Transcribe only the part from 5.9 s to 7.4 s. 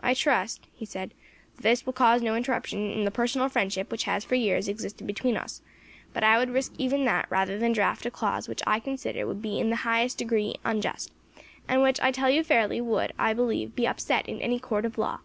but I would risk even that